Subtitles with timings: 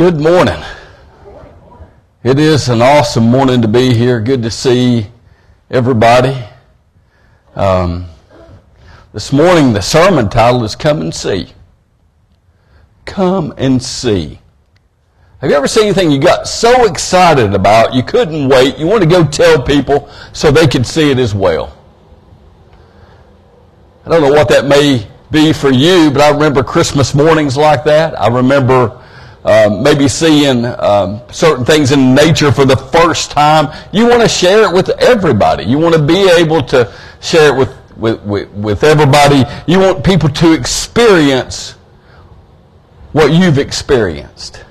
[0.00, 0.58] Good morning.
[2.24, 4.18] It is an awesome morning to be here.
[4.18, 5.06] Good to see
[5.70, 6.42] everybody.
[7.54, 8.06] Um,
[9.12, 11.52] this morning, the sermon title is Come and See.
[13.04, 14.38] Come and See.
[15.42, 18.78] Have you ever seen anything you got so excited about you couldn't wait?
[18.78, 21.76] You want to go tell people so they could see it as well.
[24.06, 27.84] I don't know what that may be for you, but I remember Christmas mornings like
[27.84, 28.18] that.
[28.18, 28.99] I remember
[29.44, 33.74] um, maybe seeing um, certain things in nature for the first time.
[33.92, 35.64] You want to share it with everybody.
[35.64, 39.44] You want to be able to share it with, with, with, with everybody.
[39.66, 41.72] You want people to experience
[43.12, 44.64] what you've experienced.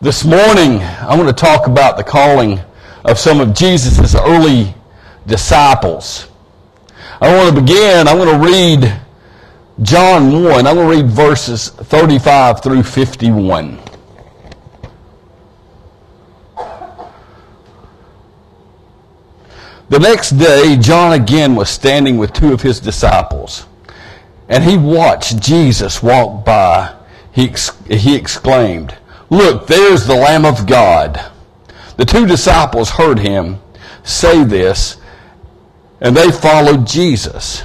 [0.00, 2.60] This morning, I want to talk about the calling
[3.04, 4.74] of some of Jesus' early
[5.26, 6.28] disciples.
[7.20, 9.00] I want to begin, I want to read
[9.82, 10.66] John 1.
[10.66, 13.78] I'm going to read verses 35 through 51.
[19.88, 23.66] The next day, John again was standing with two of his disciples,
[24.48, 26.94] and he watched Jesus walk by.
[27.32, 28.98] He, ex- he exclaimed,
[29.30, 31.30] Look, there's the Lamb of God.
[31.96, 33.60] The two disciples heard him
[34.02, 34.96] say this,
[36.00, 37.62] and they followed Jesus.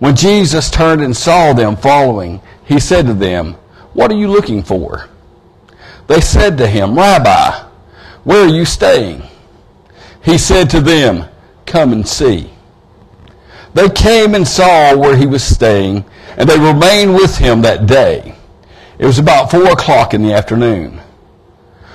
[0.00, 3.52] When Jesus turned and saw them following, he said to them,
[3.92, 5.08] What are you looking for?
[6.06, 7.68] They said to him, Rabbi,
[8.24, 9.22] where are you staying?
[10.24, 11.28] He said to them,
[11.66, 12.50] Come and see.
[13.74, 16.06] They came and saw where he was staying,
[16.38, 18.34] and they remained with him that day.
[18.98, 20.98] It was about four o'clock in the afternoon.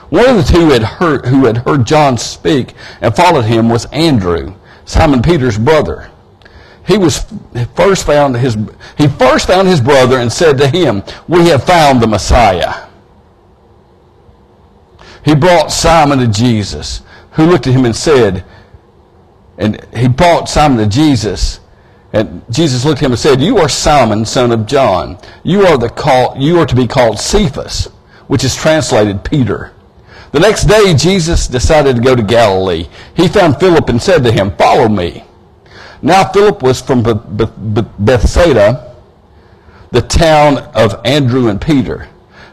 [0.09, 3.85] One of the two had heard, who had heard John speak and followed him was
[3.85, 4.53] Andrew,
[4.85, 6.11] Simon Peter's brother
[6.85, 7.25] he was
[7.75, 8.57] first found his
[8.97, 12.73] he first found his brother and said to him, "We have found the Messiah."
[15.23, 18.43] He brought Simon to Jesus, who looked at him and said,
[19.57, 21.59] and he brought Simon to Jesus,
[22.13, 25.17] and Jesus looked at him and said, "You are Simon, son of John.
[25.43, 27.89] You are the call, you are to be called Cephas,
[28.27, 29.71] which is translated Peter."
[30.31, 32.87] The next day, Jesus decided to go to Galilee.
[33.13, 35.23] He found Philip and said to him, "Follow me."
[36.05, 38.95] Now Philip was from Bethsaida,
[39.89, 42.07] the town of Andrew and Peter.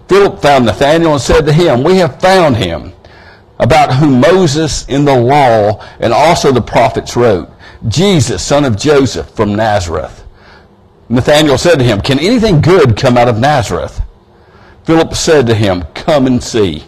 [0.09, 2.95] Philip found Nathanael and said to him, We have found him,
[3.59, 7.51] about whom Moses in the law and also the prophets wrote,
[7.89, 10.25] Jesus, son of Joseph from Nazareth.
[11.11, 14.01] Nathanael said to him, Can anything good come out of Nazareth?
[14.85, 16.85] Philip said to him, Come and see.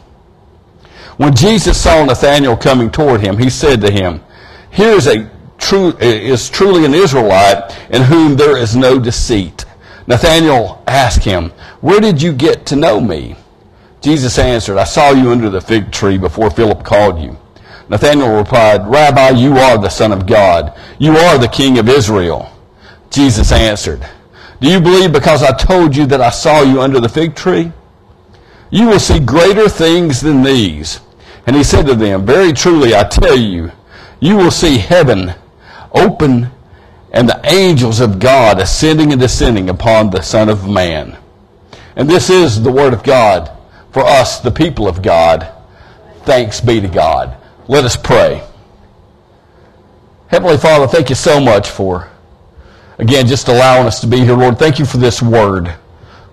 [1.19, 4.23] When Jesus saw Nathanael coming toward him, he said to him,
[4.71, 5.34] Here is a
[5.65, 9.65] true, eh, is truly an Israelite in whom there is no deceit.
[10.07, 13.37] Nathanael asked him, Where did you get to know me?
[14.03, 17.39] Jesus answered, I saw you under the fig tree before Philip called you.
[17.89, 20.79] Nathanael replied, Rabbi, you are the Son of God.
[20.99, 22.51] You are the King of Israel.
[23.11, 24.07] Jesus answered,
[24.61, 27.73] Do you believe because I told you that I saw you under the fig tree?
[28.71, 31.01] You will see greater things than these.
[31.47, 33.73] And he said to them, Very truly I tell you,
[34.21, 35.35] you will see heaven
[35.95, 36.51] open
[37.13, 41.17] and the angels of God ascending and descending upon the Son of Man.
[41.97, 43.51] And this is the Word of God
[43.93, 45.49] for us, the people of God.
[46.25, 47.37] Thanks be to God.
[47.69, 48.43] Let us pray.
[50.29, 52.11] Heavenly Father, thank you so much for,
[52.99, 54.35] again, just allowing us to be here.
[54.35, 55.73] Lord, thank you for this Word.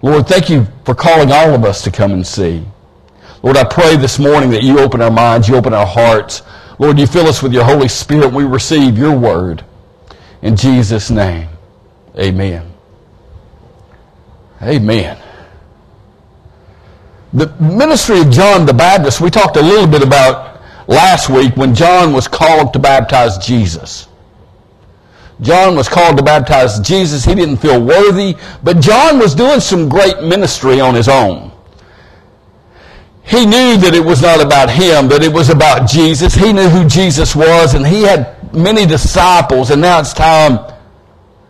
[0.02, 2.66] Lord, thank you for calling all of us to come and see.
[3.44, 6.42] Lord, I pray this morning that you open our minds, you open our hearts.
[6.82, 8.34] Lord, you fill us with your Holy Spirit.
[8.34, 9.64] We receive your word.
[10.42, 11.48] In Jesus' name,
[12.18, 12.74] amen.
[14.64, 15.16] Amen.
[17.34, 21.76] The ministry of John the Baptist, we talked a little bit about last week when
[21.76, 24.08] John was called to baptize Jesus.
[25.40, 27.24] John was called to baptize Jesus.
[27.24, 31.51] He didn't feel worthy, but John was doing some great ministry on his own
[33.32, 36.36] he knew that it was not about him, that it was about Jesus.
[36.36, 40.60] He knew who Jesus was, and he had many disciples, and now it's time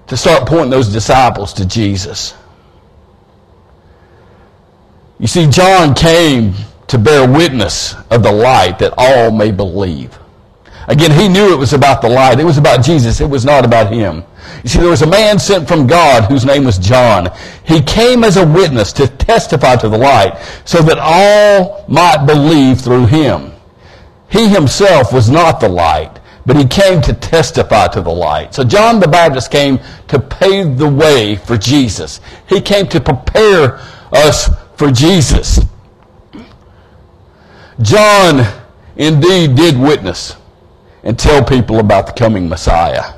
[0.05, 2.35] to start pointing those disciples to Jesus.
[5.17, 6.53] You see, John came
[6.87, 10.19] to bear witness of the light that all may believe.
[10.87, 12.39] Again, he knew it was about the light.
[12.39, 13.21] It was about Jesus.
[13.21, 14.23] It was not about him.
[14.63, 17.30] You see, there was a man sent from God whose name was John.
[17.63, 22.81] He came as a witness to testify to the light so that all might believe
[22.81, 23.51] through him.
[24.30, 28.53] He himself was not the light, but he came to testify to the light.
[28.53, 32.21] So John the Baptist came to pave the way for Jesus.
[32.48, 33.80] He came to prepare
[34.12, 35.59] us for Jesus.
[37.81, 38.45] John
[38.95, 40.36] indeed did witness
[41.03, 43.13] and tell people about the coming Messiah.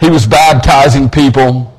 [0.00, 1.74] He was baptizing people.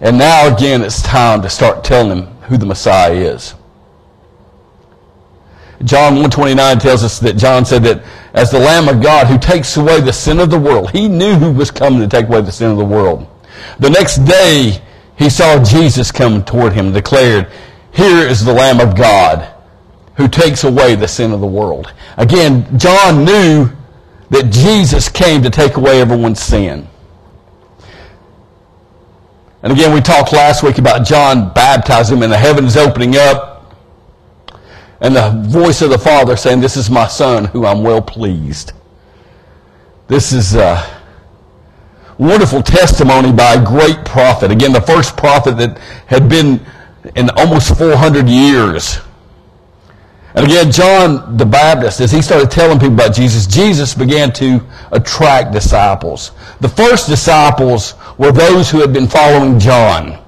[0.00, 3.54] And now again, it's time to start telling them who the Messiah is.
[5.84, 8.02] John 129 tells us that John said that
[8.32, 11.34] as the Lamb of God who takes away the sin of the world, he knew
[11.34, 13.26] who was coming to take away the sin of the world.
[13.78, 14.82] The next day,
[15.18, 17.50] he saw Jesus come toward him and declared,
[17.92, 19.52] Here is the Lamb of God
[20.16, 21.92] who takes away the sin of the world.
[22.16, 23.70] Again, John knew
[24.30, 26.88] that Jesus came to take away everyone's sin.
[29.62, 33.56] And again, we talked last week about John baptizing and the heavens opening up
[35.00, 38.72] and the voice of the Father saying, This is my Son who I'm well pleased.
[40.08, 41.02] This is a
[42.18, 44.50] wonderful testimony by a great prophet.
[44.50, 46.64] Again, the first prophet that had been
[47.14, 48.98] in almost 400 years.
[50.36, 54.60] And again, John the Baptist, as he started telling people about Jesus, Jesus began to
[54.92, 56.32] attract disciples.
[56.60, 60.22] The first disciples were those who had been following John.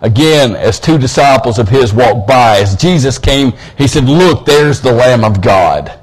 [0.00, 4.80] Again, as two disciples of his walked by, as Jesus came, he said, Look, there's
[4.80, 6.00] the Lamb of God.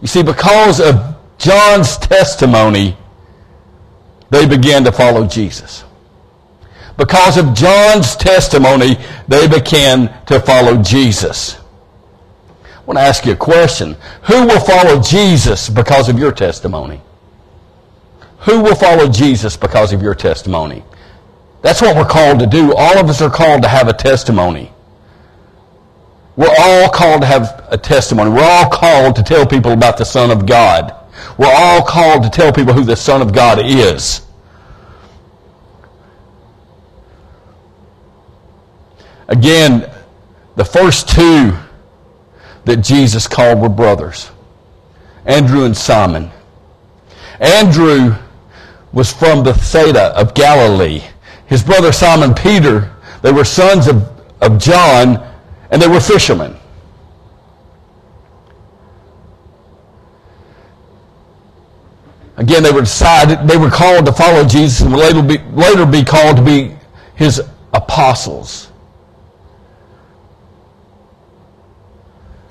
[0.00, 2.96] You see, because of John's testimony,
[4.30, 5.84] they began to follow Jesus.
[6.98, 8.98] Because of John's testimony,
[9.28, 11.56] they began to follow Jesus.
[12.64, 13.96] I want to ask you a question.
[14.24, 17.00] Who will follow Jesus because of your testimony?
[18.40, 20.82] Who will follow Jesus because of your testimony?
[21.62, 22.74] That's what we're called to do.
[22.74, 24.72] All of us are called to have a testimony.
[26.34, 28.30] We're all called to have a testimony.
[28.30, 30.94] We're all called to tell people about the Son of God.
[31.36, 34.22] We're all called to tell people who the Son of God is.
[39.28, 39.90] Again,
[40.56, 41.56] the first two
[42.64, 44.30] that Jesus called were brothers
[45.26, 46.30] Andrew and Simon.
[47.40, 48.14] Andrew
[48.92, 51.02] was from Bethsaida of Galilee
[51.48, 54.02] his brother Simon Peter, they were sons of,
[54.42, 55.26] of John,
[55.70, 56.54] and they were fishermen.
[62.36, 65.86] Again, they were decided, they were called to follow Jesus and would later be, later
[65.86, 66.76] be called to be
[67.16, 67.42] his
[67.72, 68.67] apostles.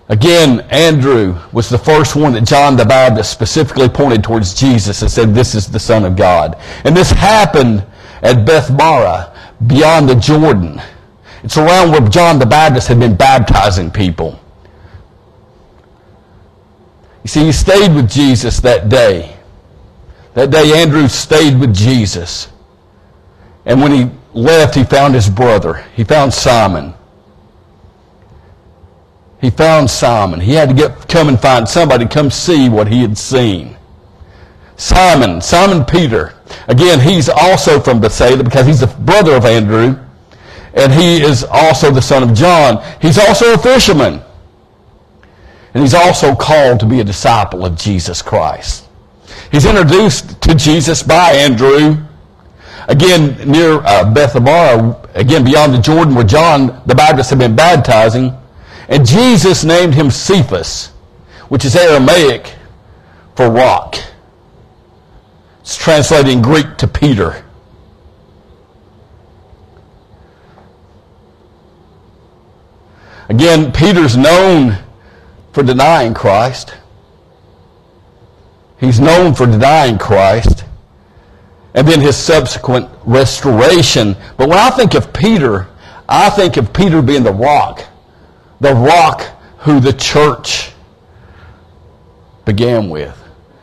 [0.10, 5.12] Again, Andrew was the first one that John the Baptist specifically pointed towards Jesus and
[5.12, 6.58] said, This is the Son of God.
[6.86, 7.86] And this happened
[8.22, 9.36] at Bethabara,
[9.68, 10.82] beyond the Jordan.
[11.44, 14.40] It's around where John the Baptist had been baptizing people.
[17.24, 19.36] You see, he stayed with Jesus that day.
[20.34, 22.50] That day, Andrew stayed with Jesus.
[23.66, 25.86] And when he left, he found his brother.
[25.96, 26.94] He found Simon.
[29.40, 30.40] He found Simon.
[30.40, 33.78] He had to get, come and find somebody to come see what he had seen.
[34.78, 36.36] Simon, Simon Peter.
[36.68, 40.00] Again, he's also from Bethsaida because he's the brother of Andrew.
[40.74, 42.84] And he is also the son of John.
[43.02, 44.22] He's also a fisherman.
[45.74, 48.88] And he's also called to be a disciple of Jesus Christ.
[49.52, 51.98] He's introduced to Jesus by Andrew.
[52.88, 58.37] Again, near uh, Bethabara, again beyond the Jordan where John the Baptist had been baptizing.
[58.88, 60.88] And Jesus named him Cephas,
[61.50, 62.54] which is Aramaic
[63.36, 63.96] for rock.
[65.62, 67.44] It's translated in Greek to Peter.
[73.30, 74.78] Again, Peter's known
[75.52, 76.76] for denying Christ.
[78.80, 80.64] He's known for denying Christ
[81.74, 84.16] and then his subsequent restoration.
[84.38, 85.68] But when I think of Peter,
[86.08, 87.84] I think of Peter being the rock,
[88.60, 89.22] the rock
[89.60, 90.72] who the church
[92.46, 93.16] began with.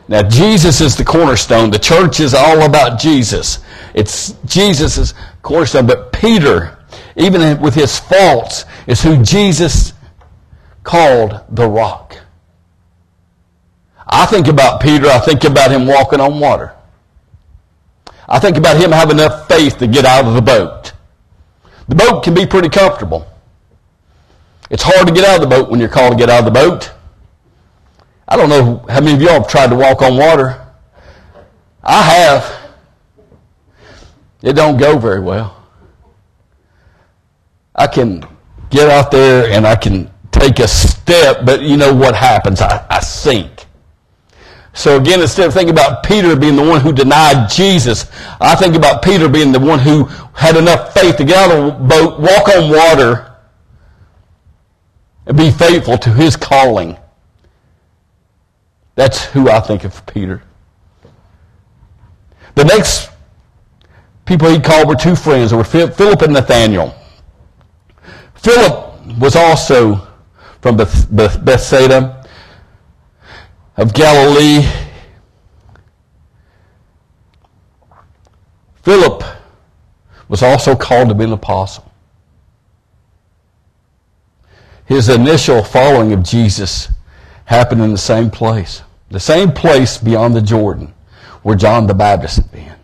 [0.07, 1.71] Now, Jesus is the cornerstone.
[1.71, 3.65] The church is all about Jesus.
[3.95, 5.87] It's Jesus' cornerstone.
[5.87, 6.79] But Peter,
[7.17, 9.95] even with his faults, is who Jesus
[10.83, 12.19] called the rock.
[14.07, 16.75] I think about Peter, I think about him walking on water.
[18.29, 20.93] I think about him having enough faith to get out of the boat.
[21.89, 23.27] The boat can be pretty comfortable.
[24.75, 26.47] It's hard to get out of the boat when you're called to get out of
[26.47, 26.93] the boat.
[28.27, 30.67] I don't know how many of y'all have tried to walk on water.
[31.85, 32.73] I have.
[34.43, 35.65] It don't go very well.
[37.77, 38.27] I can
[38.71, 42.61] get out there and I can take a step, but you know what happens?
[42.61, 43.67] I, I sink.
[44.73, 48.75] So again, instead of thinking about Peter being the one who denied Jesus, I think
[48.75, 52.19] about Peter being the one who had enough faith to get out of the boat,
[52.19, 53.34] walk on water,
[55.27, 56.97] and be faithful to his calling.
[58.95, 60.43] That's who I think of Peter.
[62.55, 63.11] The next
[64.25, 65.51] people he called were two friends.
[65.51, 66.95] They were Philip and Nathaniel.
[68.35, 70.07] Philip was also
[70.61, 72.25] from Bethsaida
[73.77, 74.67] of Galilee.
[78.83, 79.25] Philip
[80.29, 81.91] was also called to be an apostle.
[84.87, 86.89] His initial following of Jesus
[87.47, 90.95] happened in the same place, the same place beyond the Jordan
[91.45, 92.75] where John the Baptist had been.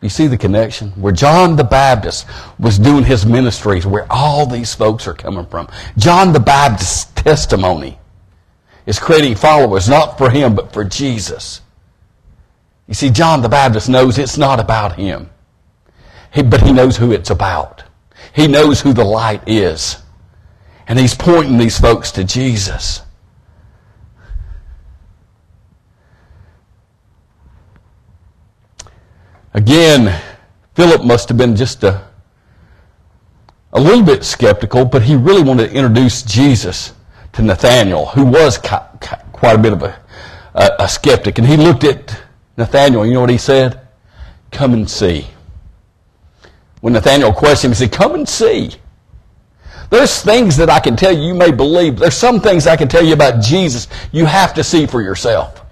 [0.00, 0.90] You see the connection?
[0.92, 2.26] Where John the Baptist
[2.58, 5.68] was doing his ministries, where all these folks are coming from.
[5.96, 7.98] John the Baptist's testimony
[8.86, 11.60] is creating followers, not for him, but for Jesus.
[12.86, 15.28] You see, John the Baptist knows it's not about him,
[16.32, 17.82] he, but he knows who it's about.
[18.32, 19.96] He knows who the light is.
[20.88, 23.02] And he's pointing these folks to Jesus.
[29.52, 30.18] Again,
[30.74, 32.06] Philip must have been just a,
[33.72, 36.94] a little bit skeptical, but he really wanted to introduce Jesus
[37.32, 40.00] to Nathanael, who was quite a bit of a,
[40.54, 41.38] a, a skeptic.
[41.38, 42.18] And he looked at
[42.56, 43.80] Nathanael, you know what he said?
[44.50, 45.26] Come and see.
[46.80, 48.76] When Nathanael questioned him, he said, Come and see.
[49.90, 51.98] There's things that I can tell you you may believe.
[51.98, 55.64] There's some things I can tell you about Jesus you have to see for yourself.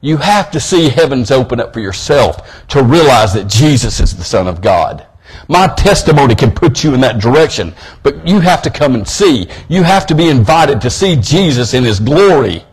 [0.00, 4.24] You have to see heavens open up for yourself to realize that Jesus is the
[4.24, 5.06] Son of God.
[5.48, 9.48] My testimony can put you in that direction, but you have to come and see.
[9.68, 12.64] You have to be invited to see Jesus in His glory.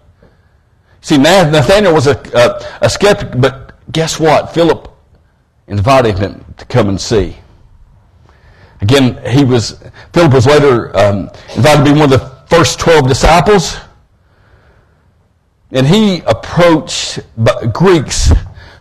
[1.01, 4.53] See, Nathaniel was a, a, a skeptic, but guess what?
[4.53, 4.91] Philip
[5.67, 7.37] invited him to come and see.
[8.81, 13.07] Again, he was Philip was later um, invited to be one of the first twelve
[13.07, 13.77] disciples.
[15.71, 17.19] And he approached
[17.73, 18.31] Greeks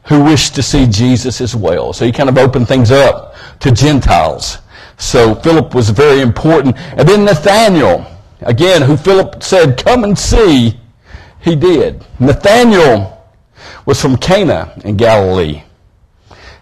[0.04, 1.92] who wished to see Jesus as well.
[1.92, 4.58] So he kind of opened things up to Gentiles.
[4.98, 6.76] So Philip was very important.
[6.78, 8.06] And then Nathaniel,
[8.42, 10.78] again, who Philip said, come and see,
[11.40, 12.04] he did.
[12.20, 13.26] Nathaniel
[13.86, 15.62] was from Cana in Galilee.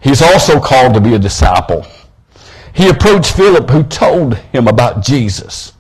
[0.01, 1.85] He's also called to be a disciple.
[2.75, 5.73] He approached Philip who told him about Jesus.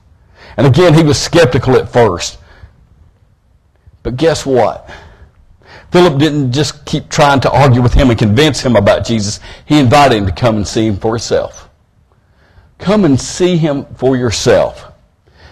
[0.56, 2.38] And again, he was skeptical at first.
[4.02, 4.90] But guess what?
[5.90, 9.40] Philip didn't just keep trying to argue with him and convince him about Jesus.
[9.66, 11.68] He invited him to come and see him for himself.
[12.78, 14.92] Come and see him for yourself.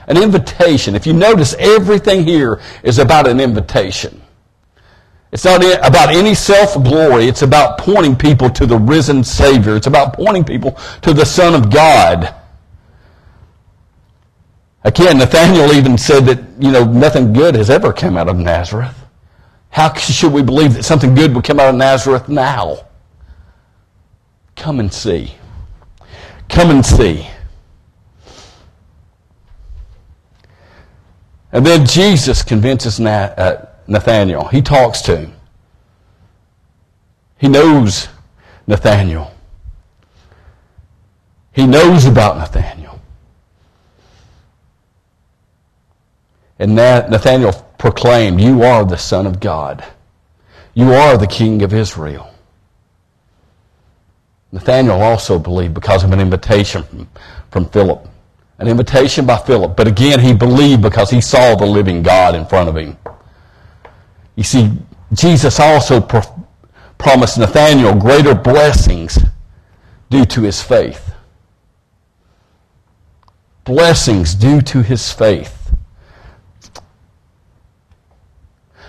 [0.09, 0.95] An invitation.
[0.95, 4.20] If you notice, everything here is about an invitation.
[5.33, 7.27] It's not about any self-glory.
[7.27, 9.77] It's about pointing people to the risen Savior.
[9.77, 10.73] It's about pointing people
[11.03, 12.35] to the Son of God.
[14.83, 18.97] Again, Nathaniel even said that, you know, nothing good has ever come out of Nazareth.
[19.69, 22.87] How should we believe that something good would come out of Nazareth now?
[24.57, 25.35] Come and see.
[26.49, 27.29] Come and see.
[31.53, 34.47] And then Jesus convinces uh, Nathaniel.
[34.47, 35.33] He talks to him.
[37.37, 38.09] He knows
[38.67, 39.35] Nathaniel.
[41.53, 43.01] He knows about Nathaniel.
[46.61, 49.85] And Nathanael proclaimed, You are the Son of God.
[50.75, 52.33] You are the King of Israel.
[54.53, 57.09] Nathanael also believed because of an invitation from,
[57.51, 58.09] from Philip.
[58.59, 59.77] An invitation by Philip.
[59.77, 62.97] But again, he believed because he saw the living God in front of him.
[64.41, 64.73] You see,
[65.13, 66.47] Jesus also pro-
[66.97, 69.19] promised Nathanael greater blessings
[70.09, 71.13] due to his faith.
[73.65, 75.75] Blessings due to his faith.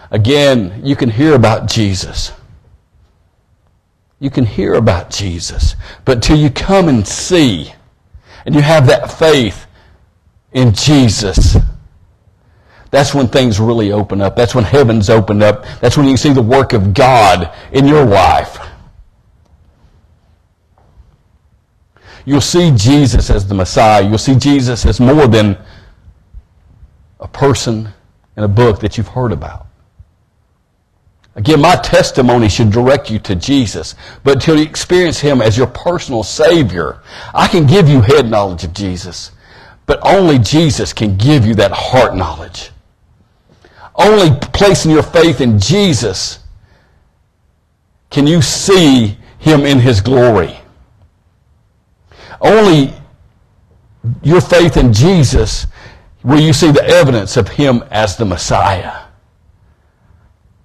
[0.09, 2.31] Again, you can hear about Jesus.
[4.21, 5.75] You can hear about Jesus.
[6.05, 7.73] But till you come and see,
[8.45, 9.67] and you have that faith
[10.53, 11.57] in Jesus,
[12.91, 14.35] that's when things really open up.
[14.35, 15.65] That's when heavens open up.
[15.79, 18.59] That's when you see the work of God in your life.
[22.25, 24.07] You'll see Jesus as the Messiah.
[24.07, 25.57] You'll see Jesus as more than
[27.19, 27.89] a person
[28.35, 29.67] in a book that you've heard about.
[31.35, 35.67] Again, my testimony should direct you to Jesus, but until you experience Him as your
[35.67, 36.99] personal Savior,
[37.33, 39.31] I can give you head knowledge of Jesus,
[39.85, 42.70] but only Jesus can give you that heart knowledge.
[44.07, 46.39] Only placing your faith in Jesus
[48.09, 50.55] can you see him in his glory.
[52.39, 52.93] Only
[54.21, 55.67] your faith in Jesus
[56.23, 58.91] will you see the evidence of him as the Messiah.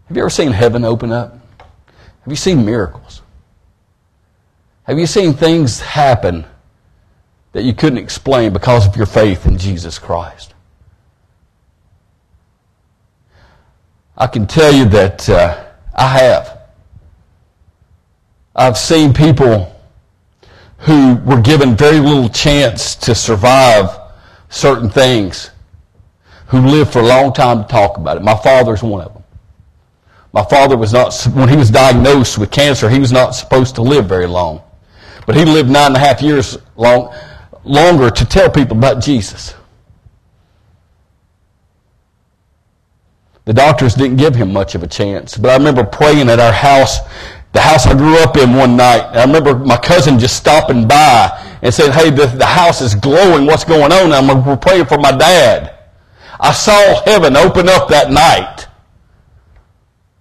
[0.08, 1.32] Have you ever seen heaven open up?
[1.58, 3.22] Have you seen miracles?
[4.84, 6.44] Have you seen things happen
[7.52, 10.54] that you couldn't explain because of your faith in Jesus Christ?
[14.18, 16.58] I can tell you that uh, I have.
[18.54, 19.72] I've seen people
[20.78, 23.90] who were given very little chance to survive
[24.48, 25.50] certain things,
[26.46, 28.22] who lived for a long time to talk about it.
[28.22, 29.22] My father's one of them.
[30.32, 33.82] My father was not, when he was diagnosed with cancer, he was not supposed to
[33.82, 34.62] live very long.
[35.26, 37.14] But he lived nine and a half years long,
[37.64, 39.54] longer to tell people about Jesus.
[43.46, 45.36] The doctors didn't give him much of a chance.
[45.36, 46.98] But I remember praying at our house,
[47.52, 49.02] the house I grew up in one night.
[49.02, 53.46] I remember my cousin just stopping by and saying, hey, the, the house is glowing.
[53.46, 54.12] What's going on?
[54.12, 55.78] I'm we're praying for my dad.
[56.40, 58.66] I saw heaven open up that night.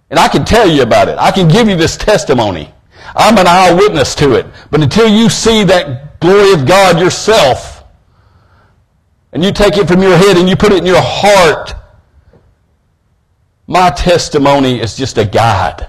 [0.08, 1.18] And I can tell you about it.
[1.18, 2.72] I can give you this testimony.
[3.16, 4.46] I'm an eyewitness to it.
[4.70, 7.82] But until you see that glory of God yourself,
[9.32, 11.74] and you take it from your head and you put it in your heart,
[13.66, 15.88] my testimony is just a guide.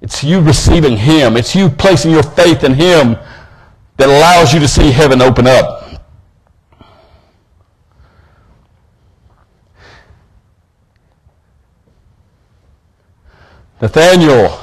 [0.00, 1.36] It's you receiving Him.
[1.36, 3.16] It's you placing your faith in Him
[3.96, 5.82] that allows you to see heaven open up.
[13.80, 14.60] Nathaniel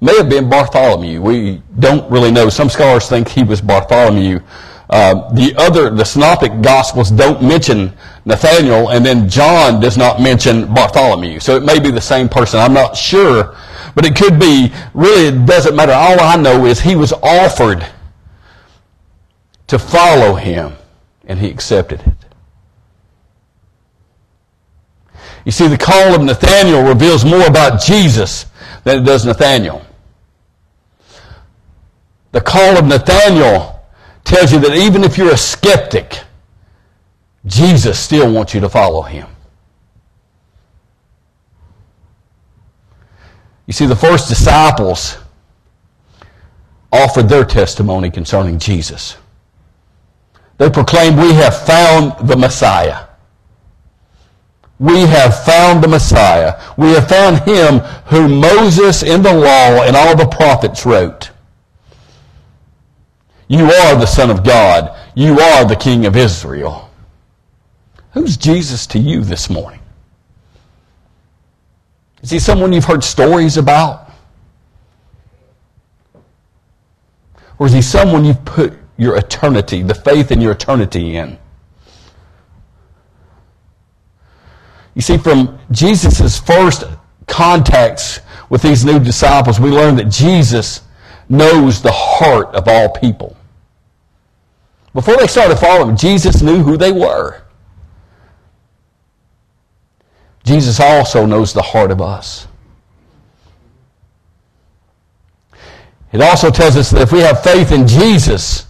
[0.00, 1.20] may have been Bartholomew.
[1.20, 2.48] We don't really know.
[2.48, 4.40] Some scholars think he was Bartholomew.
[4.90, 7.92] Uh, the other, the Synoptic Gospels don't mention
[8.26, 11.40] Nathaniel, and then John does not mention Bartholomew.
[11.40, 12.60] So it may be the same person.
[12.60, 13.56] I'm not sure,
[13.94, 14.72] but it could be.
[14.92, 15.92] Really, it doesn't matter.
[15.92, 17.86] All I know is he was offered
[19.68, 20.74] to follow him,
[21.26, 22.14] and he accepted it.
[25.46, 28.46] You see, the call of Nathaniel reveals more about Jesus
[28.84, 29.84] than it does Nathaniel.
[32.32, 33.73] The call of Nathaniel
[34.24, 36.20] tells you that even if you're a skeptic,
[37.46, 39.28] Jesus still wants you to follow him.
[43.66, 45.18] You see, the first disciples
[46.92, 49.16] offered their testimony concerning Jesus.
[50.58, 53.06] They proclaimed, We have found the Messiah.
[54.78, 56.60] We have found the Messiah.
[56.76, 61.30] We have found him whom Moses in the law and all the prophets wrote.
[63.54, 64.98] You are the Son of God.
[65.14, 66.90] You are the King of Israel.
[68.10, 69.78] Who's Jesus to you this morning?
[72.20, 74.10] Is he someone you've heard stories about?
[77.60, 81.38] Or is he someone you've put your eternity, the faith in your eternity in?
[84.96, 86.82] You see, from Jesus' first
[87.28, 88.18] contacts
[88.50, 90.80] with these new disciples, we learn that Jesus
[91.28, 93.36] knows the heart of all people.
[94.94, 97.42] Before they started following, Jesus knew who they were.
[100.44, 102.46] Jesus also knows the heart of us.
[106.12, 108.66] It also tells us that if we have faith in Jesus,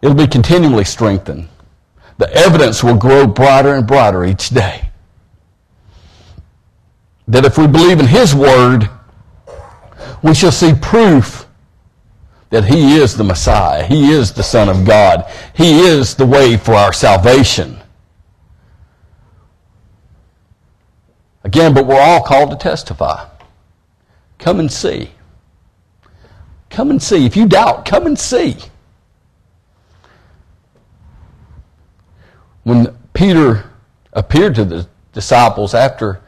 [0.00, 1.46] it'll be continually strengthened.
[2.16, 4.88] The evidence will grow brighter and brighter each day.
[7.28, 8.88] That if we believe in His Word,
[10.22, 11.46] we shall see proof
[12.50, 13.84] that He is the Messiah.
[13.84, 15.30] He is the Son of God.
[15.54, 17.80] He is the way for our salvation.
[21.42, 23.26] Again, but we're all called to testify.
[24.38, 25.10] Come and see.
[26.68, 27.24] Come and see.
[27.24, 28.56] If you doubt, come and see.
[32.62, 33.70] When Peter
[34.12, 36.20] appeared to the disciples after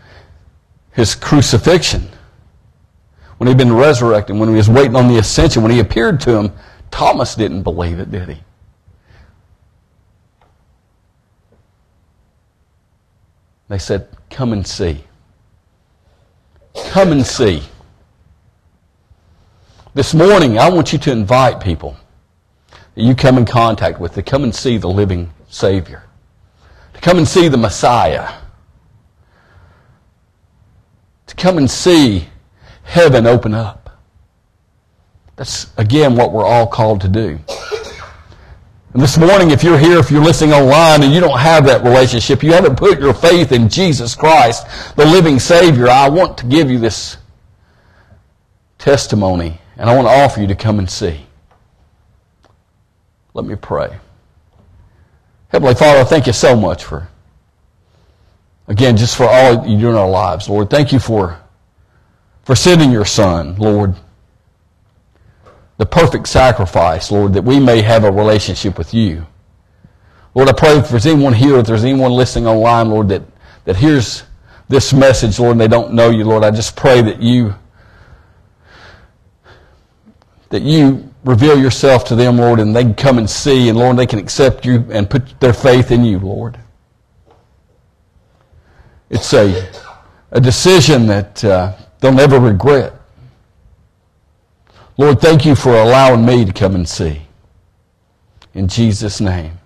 [0.92, 2.08] his crucifixion,
[3.42, 6.30] when he'd been resurrected, when he was waiting on the ascension, when he appeared to
[6.32, 6.52] him,
[6.92, 8.38] Thomas didn't believe it, did he?
[13.66, 15.02] They said, Come and see.
[16.90, 17.64] Come and see.
[19.92, 21.96] This morning, I want you to invite people
[22.94, 26.04] that you come in contact with to come and see the living Savior,
[26.94, 28.34] to come and see the Messiah,
[31.26, 32.28] to come and see
[32.82, 33.98] heaven open up.
[35.36, 37.38] That's, again, what we're all called to do.
[38.92, 41.82] And this morning, if you're here, if you're listening online and you don't have that
[41.82, 44.66] relationship, you haven't put your faith in Jesus Christ,
[44.96, 47.16] the living Savior, I want to give you this
[48.78, 51.26] testimony and I want to offer you to come and see.
[53.32, 53.98] Let me pray.
[55.48, 57.08] Heavenly Father, thank you so much for,
[58.68, 60.68] again, just for all you do in our lives, Lord.
[60.68, 61.40] Thank you for,
[62.44, 63.96] for sending your Son, Lord
[65.82, 69.26] the perfect sacrifice, Lord, that we may have a relationship with you.
[70.32, 73.22] Lord, I pray if there's anyone here, if there's anyone listening online, Lord, that,
[73.64, 74.22] that hears
[74.68, 77.56] this message, Lord, and they don't know you, Lord, I just pray that you
[80.50, 83.96] that you reveal yourself to them, Lord, and they can come and see, and Lord,
[83.96, 86.60] they can accept you and put their faith in you, Lord.
[89.10, 89.68] It's a,
[90.30, 92.92] a decision that uh, they'll never regret.
[94.98, 97.22] Lord, thank you for allowing me to come and see.
[98.52, 99.58] In Jesus' name,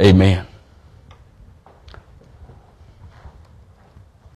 [0.00, 0.46] amen.